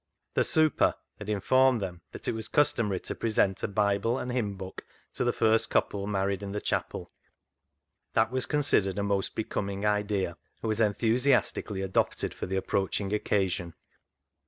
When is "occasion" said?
13.13-13.75